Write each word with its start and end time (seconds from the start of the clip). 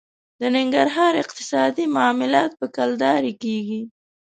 د 0.39 0.41
ننګرهار 0.55 1.13
اقتصادي 1.23 1.85
معاملات 1.95 2.51
په 2.59 2.65
کلدارې 2.77 3.33
کېږي. 3.43 3.81